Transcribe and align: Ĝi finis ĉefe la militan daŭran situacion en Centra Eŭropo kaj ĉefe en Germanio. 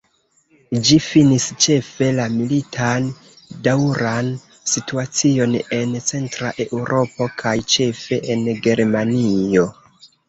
Ĝi 0.85 0.95
finis 1.07 1.43
ĉefe 1.65 2.07
la 2.19 2.25
militan 2.37 3.05
daŭran 3.67 4.31
situacion 4.73 5.53
en 5.81 5.95
Centra 6.09 6.51
Eŭropo 6.69 7.29
kaj 7.43 7.55
ĉefe 7.75 8.21
en 8.37 8.47
Germanio. 8.69 9.69